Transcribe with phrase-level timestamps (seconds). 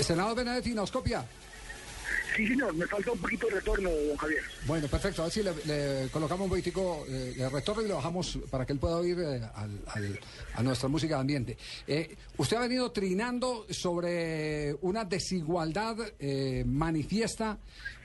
[0.00, 1.24] Senador Benedetti, ¿nos copia?
[2.36, 4.40] Sí, señor, me falta un poquito de retorno, don Javier.
[4.66, 5.20] Bueno, perfecto.
[5.22, 8.64] A ver si le, le colocamos un poquitico eh, de retorno y lo bajamos para
[8.64, 10.20] que él pueda oír eh, al- al-
[10.54, 11.58] a nuestra música de ambiente.
[11.86, 17.58] Eh, usted ha venido trinando sobre una desigualdad eh, manifiesta,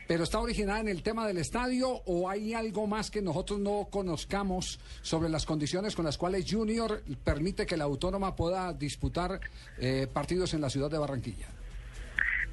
[0.09, 3.87] pero está originada en el tema del estadio o hay algo más que nosotros no
[3.89, 9.39] conozcamos sobre las condiciones con las cuales Junior permite que la autónoma pueda disputar
[9.79, 11.47] eh, partidos en la ciudad de Barranquilla.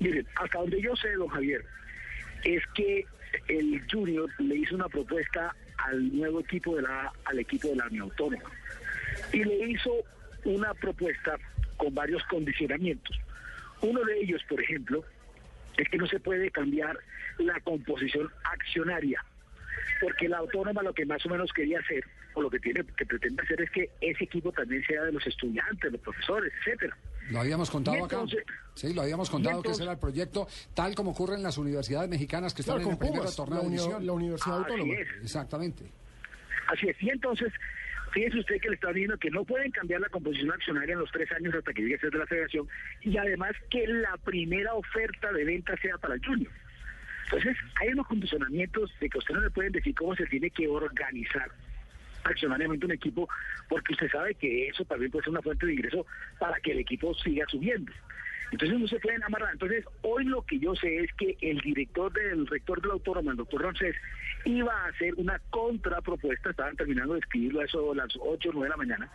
[0.00, 1.64] Miren, hasta donde yo sé, don Javier,
[2.44, 3.06] es que
[3.48, 7.86] el Junior le hizo una propuesta al nuevo equipo de la al equipo de la
[7.86, 8.50] Unión Autónoma
[9.32, 10.04] y le hizo
[10.44, 11.36] una propuesta
[11.76, 13.18] con varios condicionamientos.
[13.80, 15.04] Uno de ellos, por ejemplo,
[15.76, 16.98] es que no se puede cambiar
[17.38, 19.24] la composición accionaria,
[20.00, 23.06] porque la autónoma lo que más o menos quería hacer, o lo que tiene que
[23.06, 26.96] pretende hacer es que ese equipo también sea de los estudiantes, los profesores, etcétera.
[27.30, 28.54] Lo habíamos contado entonces- acá.
[28.74, 31.56] Sí, lo habíamos contado y que ese era el proyecto, tal como ocurre en las
[31.58, 34.06] universidades mexicanas que están Claro, en con el primer torneo de uni- división.
[34.06, 34.94] la Universidad Así Autónoma.
[35.00, 35.08] es.
[35.22, 35.84] Exactamente.
[36.66, 37.52] Así es, y entonces,
[38.12, 41.10] fíjese usted que le está diciendo que no pueden cambiar la composición accionaria en los
[41.12, 42.66] tres años hasta que llegue a ser de la federación,
[43.02, 46.50] y además que la primera oferta de venta sea para el Junior.
[47.26, 50.66] Entonces, hay unos condicionamientos de que usted no le pueden decir cómo se tiene que
[50.68, 51.48] organizar
[52.24, 53.28] accionariamente un equipo,
[53.68, 56.06] porque usted sabe que eso también puede ser una fuente de ingreso
[56.38, 57.92] para que el equipo siga subiendo.
[58.50, 59.52] Entonces no se pueden amarrar.
[59.52, 63.32] Entonces, hoy lo que yo sé es que el director del rector de la autónoma,
[63.32, 63.96] el doctor Roncés,
[64.44, 68.52] iba a hacer una contrapropuesta, estaban terminando de escribirlo a eso a las 8 o
[68.52, 69.10] 9 de la mañana,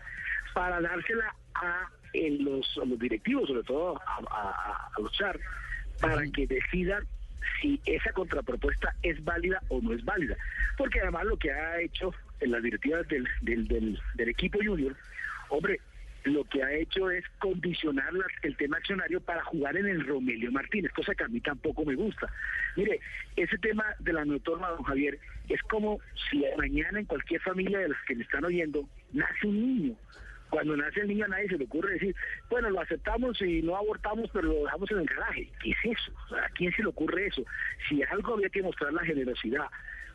[0.54, 5.40] para dársela a, en los, a los directivos, sobre todo a, a- a los char,
[6.02, 7.08] para que decidan
[7.62, 10.36] si esa contrapropuesta es válida o no es válida.
[10.78, 14.96] Porque además lo que ha hecho en las directivas del, del, del, equipo junior,
[15.50, 15.80] hombre,
[16.26, 20.52] lo que ha hecho es condicionar las- el tema accionario para jugar en el Romelio
[20.52, 22.30] Martínez, cosa que a mí tampoco me gusta.
[22.76, 23.00] Mire,
[23.36, 25.18] ese tema de la autónoma, don Javier,
[25.48, 29.62] es como si mañana en cualquier familia de las que me están oyendo nace un
[29.62, 29.96] niño.
[30.50, 32.16] Cuando nace el niño a nadie se le ocurre decir,
[32.50, 35.48] bueno, lo aceptamos y no abortamos, pero lo dejamos en el garaje.
[35.62, 36.12] ¿Qué es eso?
[36.36, 37.44] ¿A quién se le ocurre eso?
[37.88, 39.68] Si algo había que mostrar la generosidad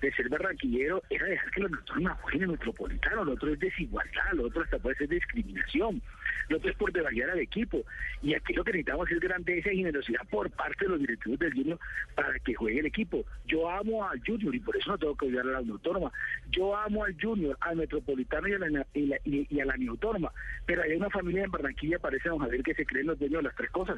[0.04, 3.24] de ser barranquillero, era dejar que los autónomos jueguen en el metropolitano.
[3.24, 6.02] Lo otro es desigualdad, lo otro hasta puede ser discriminación,
[6.48, 7.82] lo otro es por devaluar al equipo.
[8.22, 11.54] Y aquí lo que necesitamos es grandeza y generosidad por parte de los directivos del
[11.54, 11.78] Junior
[12.14, 13.24] para que juegue el equipo.
[13.46, 16.12] Yo amo al Junior y por eso no tengo que odiar a la Autónoma.
[16.50, 20.32] Yo amo al Junior, al Metropolitano y a la, y a la Autónoma.
[20.66, 23.48] Pero hay una familia en Barranquilla, parece don Javier, que se creen los dueños de
[23.48, 23.96] las tres cosas.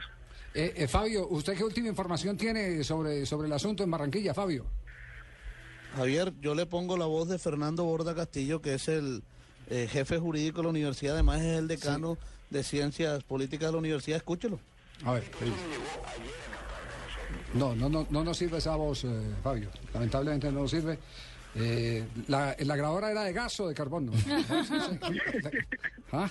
[0.54, 4.66] Eh, eh, Fabio, ¿usted qué última información tiene sobre, sobre el asunto en Barranquilla, Fabio?
[5.96, 9.22] Javier, yo le pongo la voz de Fernando Borda Castillo, que es el
[9.70, 12.18] eh, jefe jurídico de la universidad, además es el decano
[12.50, 14.18] de Ciencias Políticas de la universidad.
[14.18, 14.60] Escúchelo.
[15.04, 15.56] A ver, ¿qué dice?
[17.54, 19.08] No, no, no, no nos sirve esa voz, eh,
[19.42, 19.70] Fabio.
[19.94, 20.98] Lamentablemente no nos sirve.
[21.54, 24.12] Eh, la, la grabadora era de gas o de carbón, ¿no?
[26.12, 26.28] ¿Ah?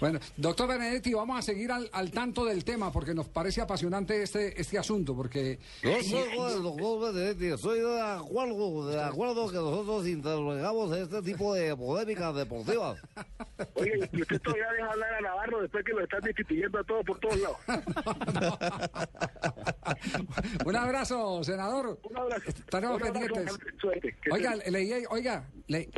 [0.00, 4.22] Bueno, doctor Benedetti, vamos a seguir al, al tanto del tema porque nos parece apasionante
[4.22, 5.58] este, este asunto, porque...
[5.82, 11.54] Yo soy el doctor Benedetti, soy de acuerdo, de acuerdo que nosotros interrogamos este tipo
[11.54, 13.00] de polémicas deportivas.
[13.74, 17.04] Oye, y usted todavía deja hablar a Navarro después que lo están destituyendo a todos
[17.04, 17.56] por todos lados.
[20.64, 21.98] Un abrazo, senador.
[22.02, 22.42] Un abrazo.
[22.48, 23.58] Estaremos Un abrazo, pendientes.
[23.80, 24.16] suerte.
[24.30, 25.88] Oiga, leí, oiga, le...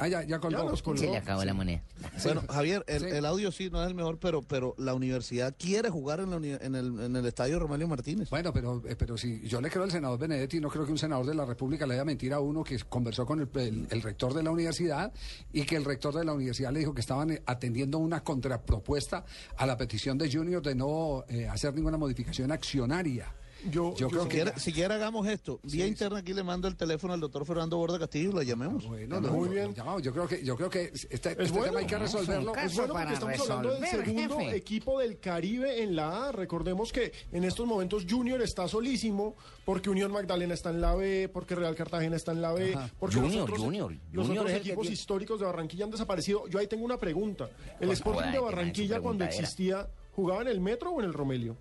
[0.00, 0.58] Ah, ya, ya colgó.
[0.64, 0.98] Ya nos colgó.
[1.00, 1.82] Se le acabó la moneda.
[2.24, 3.06] Bueno, Javier, el, Sí.
[3.06, 6.36] el audio sí no es el mejor, pero, pero la universidad quiere jugar en, la
[6.38, 8.28] uni- en, el, en el estadio Romelio Martínez.
[8.30, 10.98] Bueno, pero, eh, pero si yo le creo al senador Benedetti, no creo que un
[10.98, 14.02] senador de la República le haya mentir a uno que conversó con el, el- el
[14.02, 15.12] rector de la universidad
[15.52, 19.24] y que el rector de la universidad le dijo que estaban eh, atendiendo una contrapropuesta
[19.56, 23.32] a la petición de Junior de no eh, hacer ninguna modificación accionaria.
[23.70, 25.58] Yo, Yo creo Si que- si quiere hagamos esto.
[25.62, 28.86] Vía interna aquí le mando el teléfono al doctor Fernando Borda Castillo y lo llamemos.
[28.86, 29.74] Bueno, Muy no, bien.
[29.74, 30.00] llamado.
[30.00, 31.64] Yo creo que yo creo que este, este bueno.
[31.64, 32.54] tema hay que resolverlo.
[32.56, 34.56] Es bueno porque estamos hablando del resolver, segundo jefe.
[34.56, 36.32] equipo del Caribe en la A.
[36.32, 39.34] Recordemos que en estos momentos Junior está solísimo
[39.64, 42.90] porque Unión Magdalena está en la B, porque Real Cartagena está en la B, Ajá.
[42.98, 43.92] porque Junior, los otros, Junior.
[44.12, 46.46] los Junior otros es que equipos históricos de Barranquilla han desaparecido.
[46.48, 47.48] Yo ahí tengo una pregunta.
[47.80, 51.56] ¿El Pues Sporting de Barranquilla cuando existía jugaba en el Metro o en el Romelio?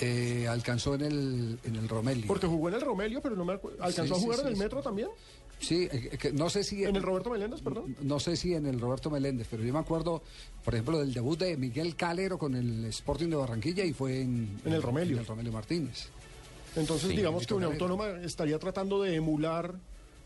[0.00, 2.26] Eh, alcanzó en el, en el Romelio.
[2.26, 3.82] Porque jugó en el Romelio, pero no me acuerdo.
[3.82, 5.08] ¿Alcanzó Sí, a jugar sí, en el Metro también?
[5.58, 6.84] Sí, eh, que no sé si...
[6.84, 7.96] ¿En el Roberto Meléndez, perdón?
[8.02, 10.22] No sé si en el Roberto Meléndez, pero yo me acuerdo,
[10.62, 14.60] por ejemplo, del debut de Miguel Calero con el Sporting de Barranquilla y fue en,
[14.66, 15.14] En el Romelio.
[15.16, 16.08] en el Romelio Martínez.
[16.76, 19.74] Entonces, Sí, digamos que una autónoma estaría tratando de emular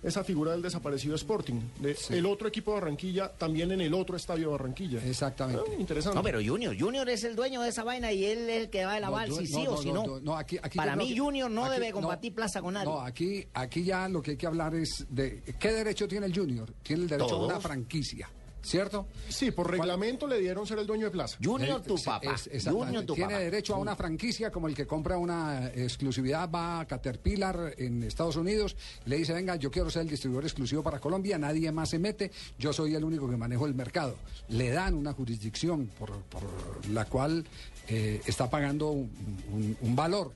[0.02, 4.16] esa figura del desaparecido Sporting, de el otro equipo de Barranquilla, también en el otro
[4.16, 5.04] estadio de Barranquilla.
[5.04, 5.62] Exactamente.
[5.68, 6.16] Ah, interesante.
[6.16, 8.84] No, pero Junior, Junior es el dueño de esa vaina y él es el que
[8.84, 10.20] va a No, lavar yo- si sí o si no.
[10.20, 12.86] no, aquí- aquí Para mí que- Junior no aquí- debe compartir plaza con nadie.
[12.88, 16.34] No, aquí, aquí ya lo que hay que hablar es de qué derecho tiene el
[16.34, 16.72] Junior.
[16.82, 18.28] Tiene el derecho a una franquicia,
[18.62, 19.06] ¿cierto?
[19.28, 21.36] Sí, por reglamento le dieron ser el dueño de plaza.
[21.42, 22.34] Junior tu papá.
[22.50, 22.64] es-.
[22.66, 23.44] Junior tu Tiene papá.
[23.44, 28.36] derecho a una franquicia como el que compra una exclusividad, va a Caterpillar en Estados
[28.36, 28.76] Unidos,
[29.06, 32.30] le dice, venga, yo quiero ser el distribuidor exclusivo para Colombia, nadie más se mete,
[32.58, 34.16] yo soy el único que manejo el mercado.
[34.48, 36.42] Le dan una jurisdicción por, por
[36.90, 37.44] la cual
[37.88, 39.10] eh, está pagando un,
[39.52, 40.32] un- un valor.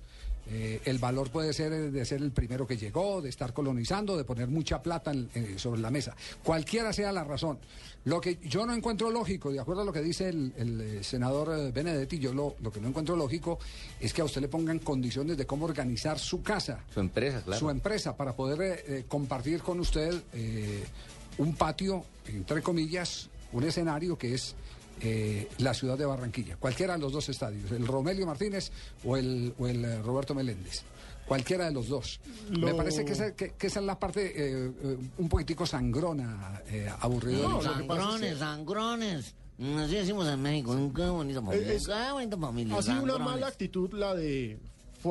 [0.51, 4.17] Eh, el valor puede ser eh, de ser el primero que llegó, de estar colonizando,
[4.17, 6.15] de poner mucha plata en- eh, sobre la mesa.
[6.43, 7.59] Cualquiera sea la razón.
[8.05, 11.73] Lo que yo no encuentro lógico, de acuerdo a lo que dice el, el, senador
[11.73, 13.59] Benedetti, yo lo, lo que no encuentro lógico
[13.99, 17.59] es que a usted le pongan condiciones de cómo organizar su casa, Su empresa, claro.
[17.59, 20.85] su empresa, para poder eh, compartir con usted eh,
[21.39, 24.55] un patio, entre comillas, un escenario que es
[25.01, 26.57] eh, la ciudad de Barranquilla.
[26.57, 28.71] Cualquiera de los dos estadios, el Romelio Martínez
[29.05, 30.83] o el, o el eh, Roberto Meléndez.
[31.27, 32.21] Cualquiera de los dos.
[32.51, 36.61] Me parece que esa, que- que esa es la parte eh, eh, un poquitico sangrona,
[36.69, 37.49] eh, aburrida.
[37.49, 39.35] No, sangrones, sangrones.
[39.79, 40.75] Así decimos en México.
[40.95, 41.73] Qué bonita familia.
[41.73, 42.77] Es- Qué bonita familia.
[42.77, 44.59] Ha sido una mala actitud la de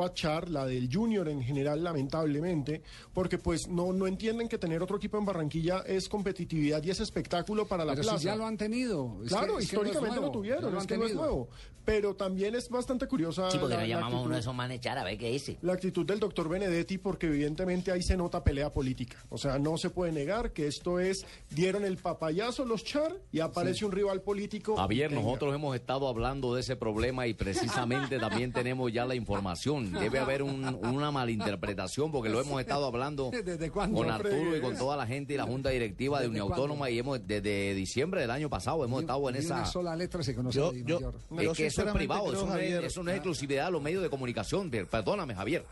[0.04, 2.81] Fuachar, la del Junior en general, lamentablemente,
[3.13, 7.00] porque pues no, no entienden que tener otro equipo en Barranquilla es competitividad y es
[7.00, 8.18] espectáculo para la Pero plaza.
[8.18, 9.19] si ya lo han tenido.
[9.24, 10.98] Es Claro, que- es que no es históricamente lo nuevo, ya tuvieron, es han que
[10.98, 11.48] no es nuevo.
[11.86, 14.56] Pero también es bastante curiosa Sí, porque la, la llamamos a uno de actitud, esos
[14.56, 15.57] manes echar a ver qué dice.
[15.62, 19.18] la actitud del doctor Benedetti, porque evidentemente ahí se nota pelea política.
[19.30, 23.42] O sea, no se puede negar que esto es, dieron el papayazo los Char y
[23.42, 24.78] aparece un rival político.
[24.78, 29.82] Javier, nosotros hemos estado hablando de ese problema y precisamente también tenemos ya la información.
[29.91, 33.31] Debe haber un- una malinterpretación porque lo hemos estado hablando
[33.94, 36.51] con Arturo y con toda la gente y la Junta Directiva de ¿Desde Unión?
[36.53, 39.56] Autónoma y hemos desde diciembre del año pasado hemos estado en esa...
[39.56, 41.44] una sola letra se conoce Yo- de.
[41.44, 43.81] Es que eso es privado, creo, eso, no es, eso no es exclusividad de los
[43.81, 44.69] medios de comunicación.
[44.69, 45.65] Per- Perdóname, Javier.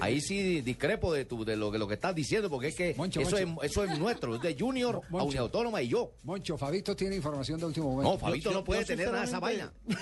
[0.00, 2.94] Ahí sí discrepo de, tu, de lo, que- lo que estás diciendo, porque es que
[2.96, 3.62] Moncho, eso, Moncho.
[3.62, 5.22] Es, eso es nuestro, es de Junior a.
[5.22, 6.12] Unión Autónoma y yo.
[6.24, 8.12] Moncho, Fabito tiene información de último momento.
[8.12, 9.72] No, Fabito yo- no puede yo tener nada de esa vaina.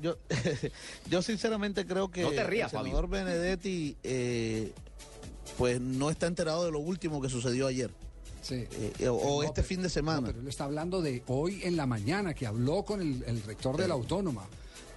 [0.00, 0.16] Yo,
[1.10, 3.09] yo sinceramente creo que No te rías, el senador Fabio.
[3.10, 4.72] Benedetti eh,
[5.58, 7.90] pues no está enterado de lo último que sucedió ayer
[8.42, 8.66] Sí.
[8.98, 10.26] eh, o, o No, este pero- fin de No, semana.
[10.28, 13.76] pero él está hablando de hoy en la mañana, que habló con el, el rector
[13.76, 14.46] de la Autónoma.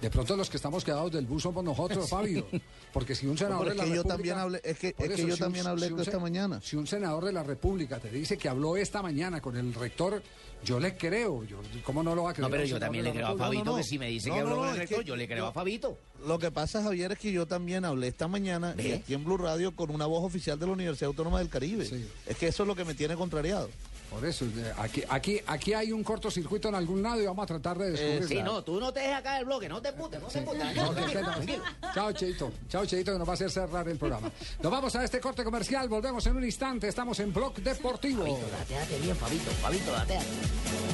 [0.04, 2.46] De pronto los que estamos quedados del bus somos nosotros, Fabio.
[2.92, 4.14] Porque si un senador de es la que yo República...
[4.16, 6.60] también hablé- es que- es yo si un- también hablé si un esta mañana.
[6.62, 10.22] Si un senador de la República te dice que habló esta mañana con el rector,
[10.64, 11.44] yo le creo.
[11.44, 12.48] Yo, ¿Cómo no lo va a creer?
[12.48, 13.36] No, pero yo también le creo a?
[13.36, 13.76] Fabito, no, no.
[13.78, 15.46] que si me dice No, que habló no, con el rector, que yo le creo
[15.46, 15.98] a Fabito.
[16.26, 19.74] Lo que pasa, Javier, es que yo también hablé esta mañana aquí en Blue Radio
[19.74, 21.86] con una voz oficial de la Universidad Autónoma del Caribe.
[21.86, 22.06] Sí.
[22.26, 23.68] Es que eso es lo que me tiene contrariado.
[24.14, 27.46] Por eso, eh, aquí, aquí, aquí hay un cortocircuito en algún lado y vamos a
[27.46, 28.28] tratar de descubrirlo.
[28.28, 30.76] Sí, no, tú no te dejes acá el bloque, no te putes, no te putes.
[30.76, 31.92] No, no.
[31.92, 32.52] Chao, Cheito.
[32.68, 34.30] Chao, Cheito, que nos va a hacer cerrar el programa.
[34.62, 35.88] Nos vamos a este corte comercial.
[35.88, 36.86] Volvemos en un instante.
[36.86, 38.22] Estamos en Blog Deportivo.
[38.22, 40.93] Fabito, dateate bien, Fabito, Fabito, dateate.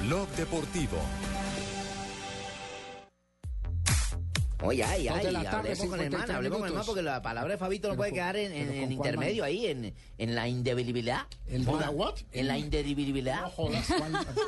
[0.00, 0.98] Blog Deportivo.
[4.60, 6.82] Oye, ay, ay, de la tarde, hablemos con el 53 man, hablemos con el man,
[6.84, 9.48] porque la palabra de Fabito no puede quedar en, en- en intermedio man.
[9.50, 11.26] ahí, en, en la indivisibilidad.
[11.46, 12.14] El ¿Hola, man- what?
[12.32, 13.52] En la indivisibilidad.
[13.54, 13.72] ¿Cuál,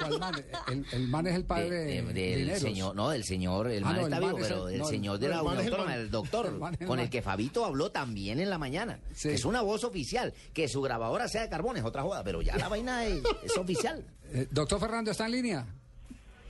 [0.00, 0.34] cuál man?
[0.66, 2.60] El, el man es el padre De- de- del Dineros.
[2.60, 4.74] señor, no, del señor, el Ah, man no, está el man vivo, es pero el-
[4.74, 6.00] el no, señor de no, la el man Unión el Autónoma, man.
[6.00, 7.10] el doctor, El man es el con el man.
[7.10, 9.28] que Fabito habló también en la mañana, Sí.
[9.28, 12.42] que es una voz oficial, que su grabadora sea de carbón es otra joda, pero
[12.42, 14.04] ya la vaina es, es oficial.
[14.32, 15.66] Eh, Doctor Fernando, ¿está en línea?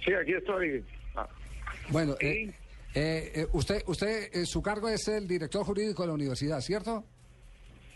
[0.03, 0.83] Sí, aquí estoy.
[1.15, 1.29] Ah,
[1.91, 2.27] Bueno, Sí.
[2.27, 2.55] eh,
[2.95, 7.05] eh, eh, usted, usted eh, su cargo es el director jurídico de la universidad, ¿cierto?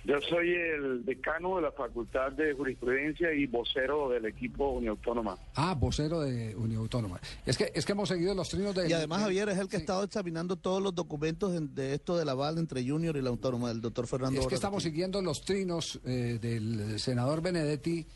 [0.07, 5.39] Yo soy el decano de la Facultad de Jurisprudencia y vocero del equipo Unión Autónoma.
[5.55, 7.19] Ah, vocero de Unión Autónoma.
[7.47, 8.87] Es que, es que hemos seguido los trinos de...
[8.87, 12.19] Y además Javier es el que ha estado examinando todos los documentos de, de esto
[12.19, 14.43] del aval entre Junior y la autónoma, del doctor Fernando.
[14.43, 18.07] Es que estamos siguiendo los trinos eh, del senador Benedetti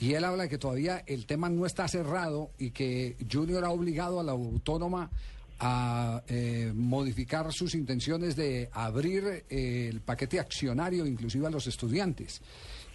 [0.00, 3.70] y él habla de que todavía el tema no está cerrado y que Junior ha
[3.70, 5.10] obligado a la autónoma
[5.58, 12.42] a eh, modificar sus intenciones de abrir eh, el paquete accionario inclusive a los estudiantes.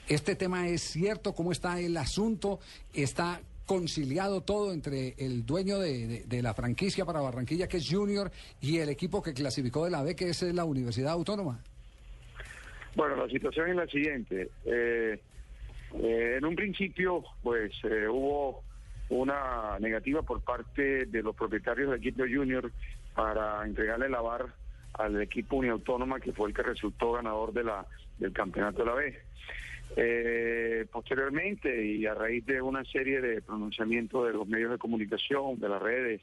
[0.08, 1.34] ¿Este tema es cierto?
[1.34, 2.60] ¿Cómo está el asunto?
[2.94, 8.30] ¿Está conciliado todo entre el dueño de, de- la franquicia para Barranquilla, que es Junior,
[8.60, 11.63] y el equipo que clasificó de la B, que es la Universidad Autónoma?
[12.96, 14.50] Bueno, la situación es la siguiente.
[14.65, 15.20] Eh,
[15.94, 18.63] eh, en un principio, pues eh, hubo
[19.12, 22.72] una negativa por parte de los propietarios del equipo junior
[23.13, 24.48] para entregarle la VAR
[24.94, 27.86] al equipo uniautónoma que fue el que resultó ganador de la
[28.18, 29.20] del campeonato de la B.
[29.98, 35.60] Eh, posteriormente y a raíz de una serie de pronunciamientos de los medios de comunicación,
[35.60, 36.22] de las redes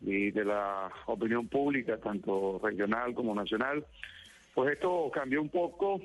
[0.00, 3.86] y de la opinión pública, tanto regional como nacional,
[4.54, 6.00] pues esto cambió un poco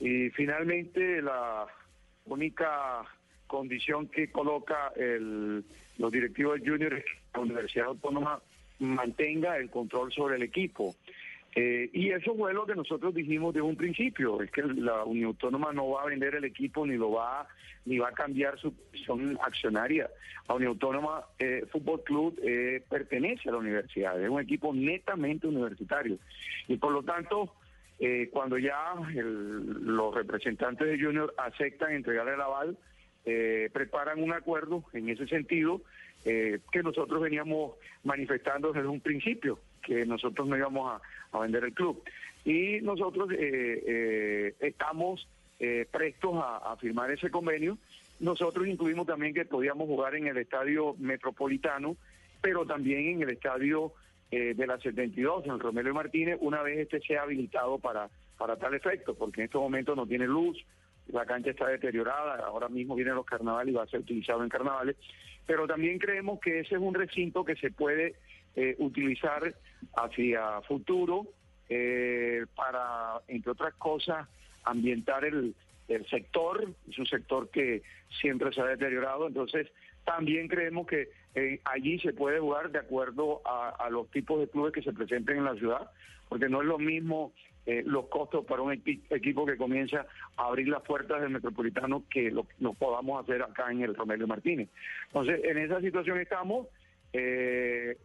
[0.00, 1.66] y finalmente la
[2.24, 3.02] única
[3.48, 5.64] condición que coloca el,
[5.98, 8.40] los directivos del Junior es que la Universidad Autónoma
[8.78, 10.94] mantenga el control sobre el equipo.
[11.56, 15.28] Eh, y eso fue lo que nosotros dijimos de un principio, es que la Unión
[15.28, 17.48] Autónoma no va a vender el equipo ni lo va
[17.88, 20.10] ni va a cambiar su posición accionaria.
[20.46, 25.46] La Unión Autónoma eh, Fútbol Club eh, pertenece a la universidad, es un equipo netamente
[25.46, 26.18] universitario.
[26.68, 27.54] Y por lo tanto,
[27.98, 32.78] eh, cuando ya los representantes de Junior aceptan entregarle el aval,
[33.28, 35.82] eh, preparan un acuerdo en ese sentido
[36.24, 41.00] eh, que nosotros veníamos manifestando desde un principio, que nosotros no íbamos
[41.32, 42.02] a, vender el club.
[42.44, 43.36] Y nosotros eh,
[43.86, 45.28] eh, estamos
[45.60, 47.76] eh, prestos a, firmar ese convenio.
[48.20, 51.96] Nosotros incluimos también que podíamos jugar en el estadio metropolitano,
[52.40, 53.92] pero también en el estadio
[54.30, 58.08] eh, de la 72, en Romero Martínez, una vez este sea habilitado para,
[58.38, 60.56] para tal efecto, porque en estos momentos no tiene luz,
[61.08, 64.48] la cancha está deteriorada, ahora mismo vienen los carnavales y va a ser utilizado en
[64.48, 64.96] carnavales,
[65.46, 68.16] pero también creemos que ese es un recinto que se puede
[68.56, 69.54] eh, utilizar
[69.96, 71.26] hacia futuro
[71.68, 74.28] eh, para, entre otras cosas,
[74.64, 75.54] ambientar el,
[75.88, 77.82] el sector, es un sector que
[78.20, 79.68] siempre se ha deteriorado, entonces
[80.04, 84.48] también creemos que eh, allí se puede jugar de acuerdo a, a los tipos de
[84.48, 85.90] clubes que se presenten en la ciudad,
[86.28, 87.32] porque no es lo mismo
[87.70, 90.06] eh, los costos para un equi- equipo que comienza
[90.38, 94.26] a abrir las puertas del Metropolitano que lo, lo podamos hacer acá en el Romelio
[94.26, 94.68] Martínez.
[95.08, 96.66] Entonces, en esa situación estamos.
[97.12, 97.96] eh,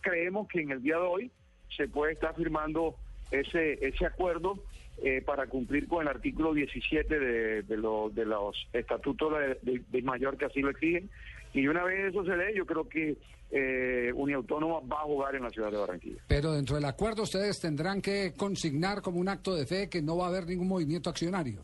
[0.00, 1.30] creemos que en el día de hoy
[1.76, 2.94] se puede estar firmando
[3.30, 4.62] ese, ese acuerdo
[5.02, 9.32] eh, para cumplir con el artículo 17 de, de, lo- de los estatutos
[9.62, 11.10] de- de mayor que así lo exigen.
[11.58, 13.16] Y una vez eso se dé, yo creo que
[13.50, 16.20] eh, Uniautónoma va a jugar en la ciudad de Barranquilla.
[16.28, 20.16] Pero dentro del acuerdo ustedes tendrán que consignar como un acto de fe que no
[20.18, 21.62] va a haber ningún movimiento accionario.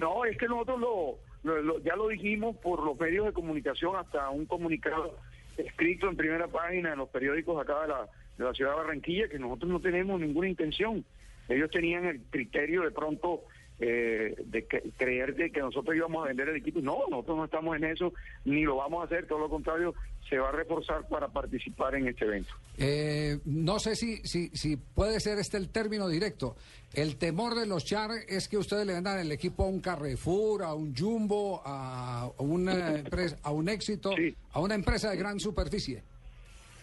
[0.00, 3.96] No, es que nosotros lo, lo- lo- ya lo dijimos por los medios de comunicación,
[3.96, 5.16] hasta un comunicado
[5.56, 9.28] escrito en primera página en los periódicos acá de la, de la ciudad de Barranquilla,
[9.28, 11.04] que nosotros no tenemos ninguna intención.
[11.48, 13.42] Ellos tenían el criterio de pronto
[13.80, 14.66] eh, de
[14.96, 16.80] creer de que nosotros íbamos a vender el equipo.
[16.80, 18.12] No, nosotros no estamos en eso,
[18.44, 19.94] ni lo vamos a hacer, todo lo contrario,
[20.28, 22.52] se va a reforzar para participar en este evento.
[22.76, 26.56] Eh, no sé si, si, si puede ser este el término directo.
[26.92, 30.62] El temor de los Char es que ustedes le vendan el equipo a un Carrefour,
[30.62, 34.10] a un Jumbo, a una empresa, a un éxito,
[34.52, 36.02] a una empresa de gran superficie.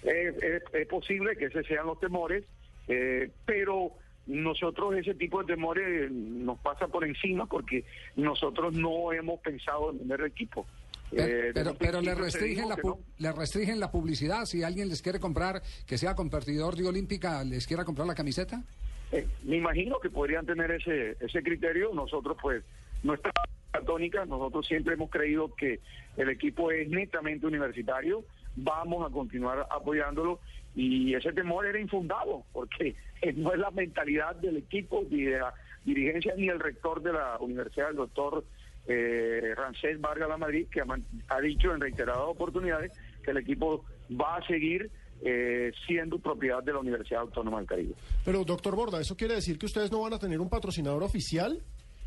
[0.03, 2.43] Es posible que esos sean los temores,
[2.87, 3.91] eh, pero
[4.27, 7.83] nosotros ese tipo de temores nos pasa por encima porque
[8.15, 10.65] nosotros no hemos pensado en vender el equipo.
[11.11, 12.99] Pero, Eh, desde pero, un pero le, principio se restringen la, no.
[13.19, 14.45] le restringen la publicidad.
[14.45, 18.63] Si alguien les quiere comprar, que sea competidor de Olímpica, les quiera comprar la camiseta.
[19.11, 21.93] Eh, me imagino que podrían tener ese ese criterio.
[21.93, 22.63] Nosotros, pues,
[23.03, 23.31] nuestra
[23.85, 25.79] tónica, nosotros siempre hemos creído que
[26.17, 28.23] el equipo es netamente universitario.
[28.55, 30.39] Vamos a continuar apoyándolo
[30.75, 32.95] y ese temor era infundado porque
[33.33, 35.53] no es la mentalidad del equipo ni de la
[35.83, 38.43] dirigencia ni el rector de la universidad, el doctor
[38.87, 42.91] eh, Rancés Vargas La Madrid, que ha dicho en reiteradas oportunidades
[43.23, 44.89] que el equipo va a seguir
[45.23, 47.95] eh, siendo propiedad de la Universidad Autónoma del Caribe.
[48.23, 51.61] Pero, doctor Borda, ¿eso quiere decir que ustedes no van a tener un patrocinador oficial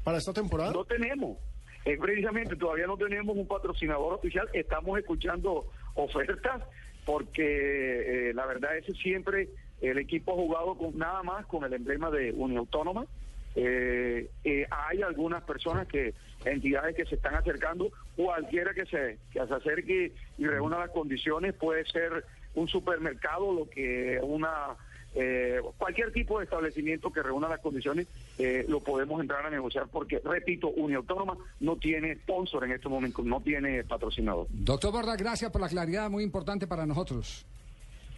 [0.05, 0.73] para esta temporada?
[0.73, 1.39] No tenemos.
[1.85, 4.49] Eh, precisamente todavía no tenemos un patrocinador oficial.
[4.53, 6.63] Estamos escuchando ofertas
[7.07, 9.49] porque eh, la verdad es que siempre
[9.81, 13.07] el equipo ha jugado con nada más con el emblema de Unión Autónoma.
[13.55, 19.47] Eh, eh, hay algunas personas que, entidades que se están acercando, cualquiera que se, que
[19.47, 24.77] se acerque y reúna las condiciones, puede ser un supermercado, lo que una
[25.15, 28.07] eh, cualquier tipo de establecimiento que reúna las condiciones,
[28.39, 32.89] eh, lo podemos entrar a negociar porque, repito, Unión Autónoma no tiene sponsor en este
[32.89, 34.47] momento, no tiene patrocinador.
[34.51, 37.47] Doctor Borda, gracias por la claridad, muy importante para nosotros.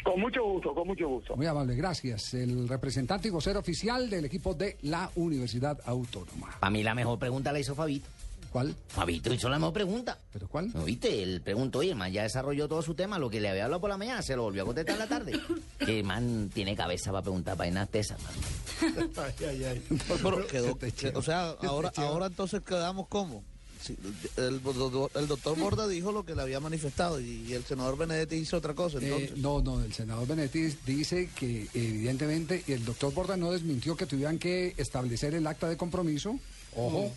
[0.05, 1.37] Con mucho gusto, con mucho gusto.
[1.37, 2.35] Muy amable, gracias.
[2.35, 6.51] El representante y vocero oficial del equipo de la Universidad Autónoma.
[6.59, 8.09] Para mí la mejor pregunta la hizo Fabito.
[8.51, 8.75] ¿Cuál?
[8.89, 10.19] Fabito hizo la mejor pregunta.
[10.33, 10.73] ¿Pero cuál?
[10.75, 11.23] ¿No viste?
[11.23, 13.17] Él preguntó y el man ya desarrolló todo su tema.
[13.19, 15.07] Lo que le había hablado por la mañana se lo volvió a contestar en la
[15.07, 15.33] tarde.
[15.87, 18.33] que man tiene cabeza para preguntar vainas de esas, man.
[19.17, 19.83] Ay, ay, ay.
[20.23, 20.79] Pero quedó-
[21.19, 23.45] o sea, ahora, ahora entonces quedamos como.
[23.83, 23.97] Sí,
[24.37, 28.75] el, doctor Borda dijo lo que le había manifestado y, el senador Benedetti hizo otra
[28.75, 28.99] cosa.
[28.99, 33.97] Eh, Entonces, no, no, el senador Benetti dice que evidentemente el doctor Borda no desmintió
[33.97, 36.39] que tuvieran que establecer el acta de compromiso.
[36.77, 37.11] Ojo,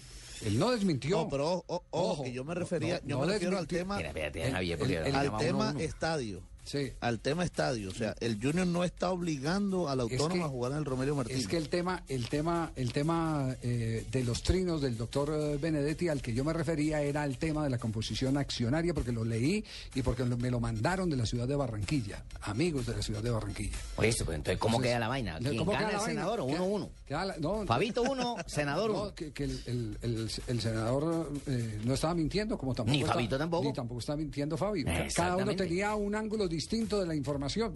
[0.45, 1.17] él no desmintió.
[1.17, 4.09] No, pero ojo, ojo, ojo, que yo me refería, yo me refiero al tema, Mira,
[4.09, 5.79] espérate, El- Javier, porque el- el- ahora al uno tema uno.
[5.79, 6.41] estadio.
[6.63, 6.91] Sí.
[7.01, 10.47] Al tema estadio, o sea, el Junior no está obligando a la Es que- a
[10.47, 11.41] jugar en el Romelio Martínez.
[11.41, 15.57] Es que el tema, el tema, el tema eh, de los trinos del doctor eh,
[15.57, 19.23] Benedetti al que yo me refería era el tema de la composición accionaria, porque lo
[19.25, 19.63] leí
[19.95, 23.21] y porque lo- me lo mandaron de la ciudad de Barranquilla, amigos de la ciudad
[23.21, 23.77] de Barranquilla.
[23.97, 25.37] Oye, eso, pues, entonces, ¿cómo Entonces, queda la vaina?
[25.39, 26.89] ¿Quién ¿cómo gana queda el la senador o Queda- uno uno?
[27.05, 29.15] queda la- no, Fabito uno, senador no, uno.
[29.15, 33.13] que, que el, el- el- el senador eh, no estaba mintiendo, como tampoco Ni está-
[33.13, 33.63] Fabito tampoco.
[33.67, 34.85] Ni tampoco está mintiendo Fabio.
[35.15, 37.73] Cada uno tenía un ángulo distinto de la información.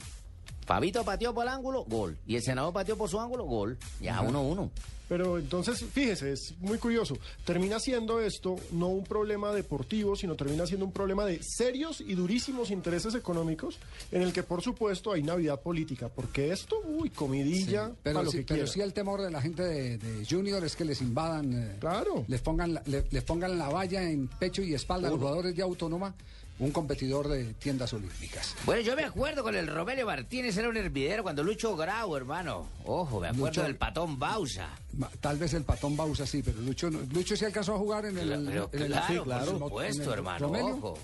[0.65, 2.17] Fabito pateó por el ángulo, gol.
[2.27, 3.77] Y el senador pateó por su ángulo, gol.
[4.01, 4.69] Ya, uno uno.
[5.07, 7.17] Pero entonces, fíjese, es muy curioso.
[7.45, 12.13] Termina siendo esto no un problema deportivo, sino termina siendo un problema de serios y
[12.15, 13.79] durísimos intereses económicos,
[14.11, 16.09] en el que, por supuesto, hay Navidad política.
[16.13, 18.67] Porque esto, uy, comidilla, Sí, pero, lo sí, que pero quiera.
[18.73, 22.25] sí el temor de la gente de, de Junior es que les invadan, eh, Claro.
[22.27, 25.55] les pongan la, le- les pongan la valla en pecho y espalda a los jugadores
[25.55, 26.13] de Autónoma,
[26.59, 28.55] un competidor de tiendas olímpicas.
[28.65, 32.67] Bueno, yo me acuerdo con el Romelio Martínez, era un hervidero cuando Lucho Grau, hermano.
[32.85, 34.69] Ojo, me acuerdo Lucho- del patón Bausa.
[34.97, 38.05] Ma- Tal vez el patón Bausa sí, pero Lucho, no- Lucho sí alcanzó a jugar
[38.05, 40.99] en el, Pero en el- claro, sí, por supuesto, en el hermano, Romelio, ojo.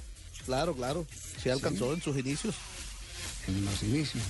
[0.45, 1.05] Claro, claro.
[1.41, 2.55] Sí alcanzó en sus inicios.
[3.47, 4.23] En los inicios.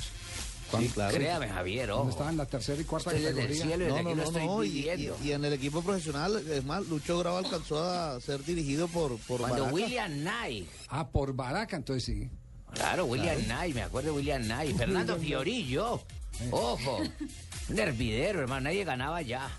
[0.81, 1.15] Sí, claro.
[1.15, 2.09] Créame, Javier, ojo.
[2.09, 3.63] estaba en la tercera y cuarta el categoría.
[3.65, 4.63] cielo No, no, lo no, estoy no.
[4.63, 8.87] Y, y- y en el equipo profesional, es más, Lucho Grau alcanzó a ser dirigido
[8.87, 9.73] por, por Cuando Baraca.
[9.73, 10.67] William Knight.
[10.89, 12.29] Ah, por Baraca, entonces sí.
[12.73, 14.75] Claro, William Knight, me acuerdo de William Knight.
[14.77, 16.01] Fernando Fiorillo.
[16.51, 16.99] Ojo.
[17.69, 18.61] Un hervidero, hermano.
[18.65, 19.49] Nadie ganaba ya.